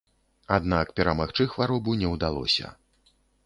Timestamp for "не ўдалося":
2.03-2.77